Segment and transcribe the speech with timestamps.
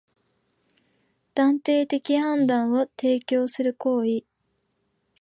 [1.35, 4.23] 断定的判断を提供する行為